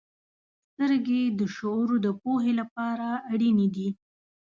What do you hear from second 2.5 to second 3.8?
لپاره اړینې